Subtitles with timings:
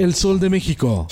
[0.00, 1.06] El Sol de México.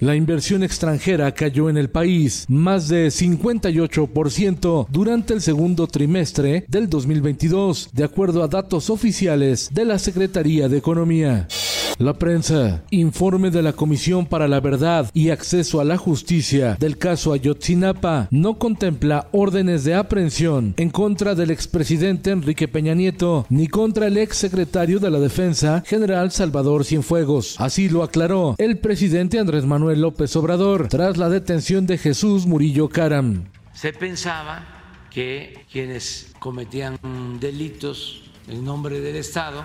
[0.00, 6.90] La inversión extranjera cayó en el país más de 58% durante el segundo trimestre del
[6.90, 11.48] 2022, de acuerdo a datos oficiales de la Secretaría de Economía.
[11.98, 12.82] La prensa.
[12.90, 18.26] Informe de la Comisión para la Verdad y Acceso a la Justicia del caso Ayotzinapa
[18.32, 24.16] no contempla órdenes de aprehensión en contra del expresidente Enrique Peña Nieto ni contra el
[24.16, 27.60] exsecretario de la Defensa, general Salvador Cienfuegos.
[27.60, 32.88] Así lo aclaró el presidente Andrés Manuel López Obrador tras la detención de Jesús Murillo
[32.88, 33.44] Caram.
[33.72, 34.66] Se pensaba
[35.10, 36.98] que quienes cometían
[37.38, 39.64] delitos en nombre del Estado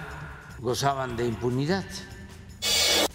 [0.60, 1.86] gozaban de impunidad.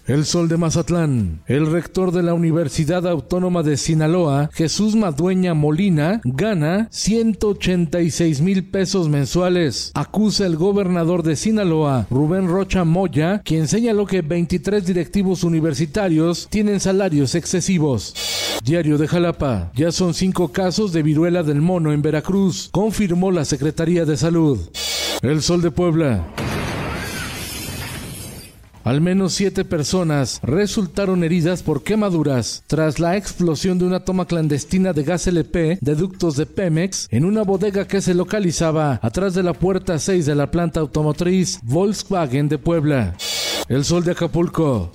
[0.07, 1.41] El Sol de Mazatlán.
[1.47, 9.09] El rector de la Universidad Autónoma de Sinaloa, Jesús Madueña Molina, gana 186 mil pesos
[9.09, 9.93] mensuales.
[9.95, 16.81] Acusa el gobernador de Sinaloa, Rubén Rocha Moya, quien señaló que 23 directivos universitarios tienen
[16.81, 18.15] salarios excesivos.
[18.63, 19.73] Diario de Jalapa.
[19.75, 24.59] Ya son cinco casos de viruela del mono en Veracruz, confirmó la Secretaría de Salud.
[25.23, 26.27] El Sol de Puebla.
[28.85, 34.93] Al menos siete personas resultaron heridas por quemaduras tras la explosión de una toma clandestina
[34.93, 39.43] de gas LP de ductos de Pemex en una bodega que se localizaba atrás de
[39.43, 43.17] la puerta 6 de la planta automotriz Volkswagen de Puebla.
[43.69, 44.93] El sol de Acapulco.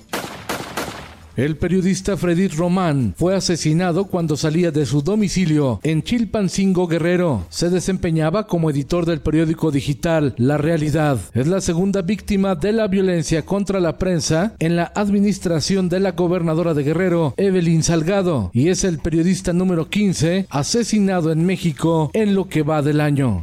[1.40, 7.46] El periodista Fredit Román fue asesinado cuando salía de su domicilio en Chilpancingo Guerrero.
[7.48, 11.18] Se desempeñaba como editor del periódico digital La Realidad.
[11.32, 16.12] Es la segunda víctima de la violencia contra la prensa en la administración de la
[16.12, 22.34] gobernadora de Guerrero, Evelyn Salgado, y es el periodista número 15 asesinado en México en
[22.34, 23.42] lo que va del año.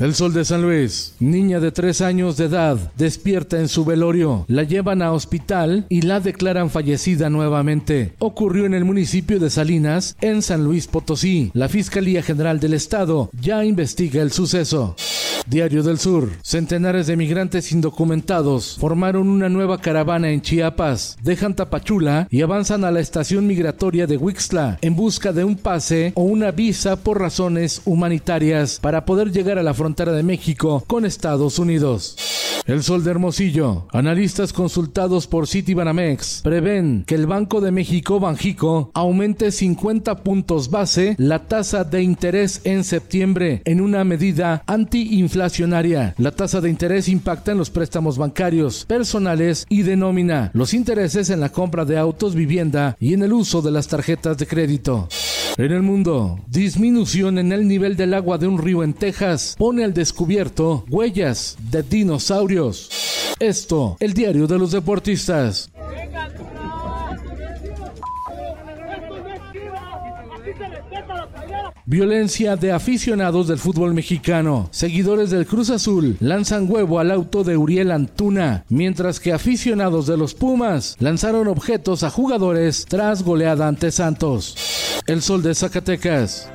[0.00, 1.12] El Sol de San Luis.
[1.20, 4.46] Niña de tres años de edad despierta en su velorio.
[4.48, 8.14] La llevan a hospital y la declaran fallecida nuevamente.
[8.18, 11.50] Ocurrió en el municipio de Salinas, en San Luis Potosí.
[11.52, 14.96] La Fiscalía General del Estado ya investiga el suceso.
[15.50, 16.28] Diario del Sur.
[16.42, 21.16] Centenares de migrantes indocumentados formaron una nueva caravana en Chiapas.
[21.24, 26.12] Dejan Tapachula y avanzan a la estación migratoria de Huixla en busca de un pase
[26.14, 31.04] o una visa por razones humanitarias para poder llegar a la frontera de México con
[31.04, 32.16] Estados Unidos.
[32.66, 33.88] El Sol de Hermosillo.
[33.90, 41.16] Analistas consultados por Citibanamex prevén que el Banco de México, Banjico, aumente 50 puntos base
[41.18, 45.39] la tasa de interés en septiembre en una medida antiinflacionaria.
[46.18, 51.30] La tasa de interés impacta en los préstamos bancarios, personales y de nómina, los intereses
[51.30, 55.08] en la compra de autos, vivienda y en el uso de las tarjetas de crédito.
[55.56, 59.84] En el mundo, disminución en el nivel del agua de un río en Texas pone
[59.84, 62.90] al descubierto huellas de dinosaurios.
[63.38, 65.70] Esto, el diario de los deportistas.
[71.86, 74.68] Violencia de aficionados del fútbol mexicano.
[74.70, 80.16] Seguidores del Cruz Azul lanzan huevo al auto de Uriel Antuna, mientras que aficionados de
[80.16, 84.56] los Pumas lanzaron objetos a jugadores tras goleada ante Santos.
[85.06, 86.48] El Sol de Zacatecas.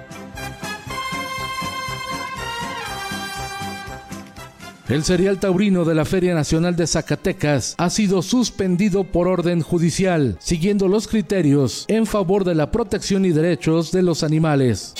[4.87, 10.37] El serial taurino de la Feria Nacional de Zacatecas ha sido suspendido por orden judicial,
[10.39, 14.93] siguiendo los criterios en favor de la protección y derechos de los animales.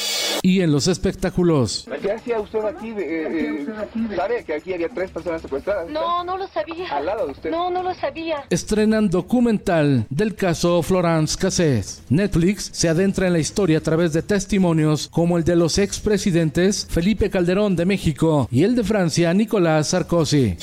[0.46, 1.88] Y en los espectáculos.
[2.04, 2.90] ¿Qué hacía usted aquí?
[2.90, 5.90] Eh, eh, ¿Sabe que aquí había tres personas secuestradas?
[5.90, 6.88] No, no lo sabía.
[6.92, 7.50] Al lado de usted.
[7.50, 8.44] No, no lo sabía.
[8.52, 12.04] Estrenan documental del caso Florence Cassés.
[12.10, 16.86] Netflix se adentra en la historia a través de testimonios como el de los expresidentes
[16.92, 20.58] Felipe Calderón de México y el de Francia Nicolás Sarkozy.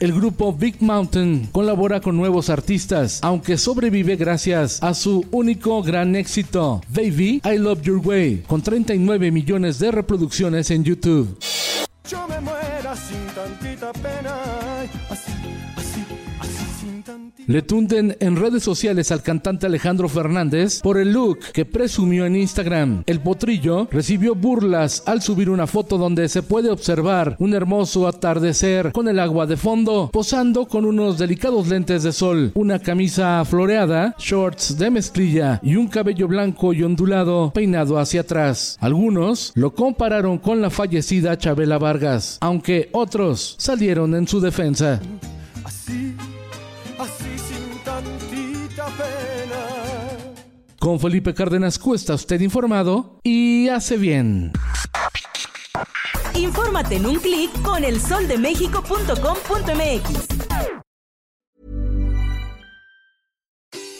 [0.00, 6.16] El grupo Big Mountain colabora con nuevos artistas, aunque sobrevive gracias a su único gran
[6.16, 11.38] éxito, Baby, I Love Your Way, con 39 millones de reproducciones en YouTube.
[12.08, 14.36] Yo me muera sin tantita pena,
[15.10, 15.32] así,
[15.76, 16.04] así,
[16.40, 16.69] así
[17.46, 22.36] Le tunden en redes sociales al cantante Alejandro Fernández por el look que presumió en
[22.36, 23.02] Instagram.
[23.06, 28.92] El potrillo recibió burlas al subir una foto donde se puede observar un hermoso atardecer
[28.92, 34.14] con el agua de fondo, posando con unos delicados lentes de sol, una camisa floreada,
[34.18, 38.76] shorts de mezclilla y un cabello blanco y ondulado peinado hacia atrás.
[38.80, 45.00] Algunos lo compararon con la fallecida Chabela Vargas, aunque otros salieron en su defensa.
[48.76, 49.66] Tantita pena.
[50.78, 54.52] Con Felipe Cárdenas Cuesta, usted informado y hace bien.
[56.34, 60.26] Infórmate en un clic con elsoldemexico.com.mx.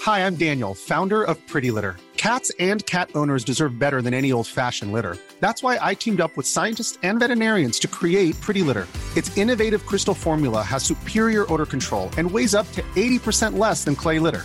[0.07, 1.97] Hi, I'm Daniel, founder of Pretty Litter.
[2.17, 5.17] Cats and cat owners deserve better than any old-fashioned litter.
[5.41, 8.87] That's why I teamed up with scientists and veterinarians to create Pretty Litter.
[9.17, 13.95] Its innovative crystal formula has superior odor control and weighs up to 80% less than
[13.95, 14.45] clay litter.